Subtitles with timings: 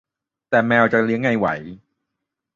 [0.49, 1.47] แต่แมวจะเลี้ยงไงไหว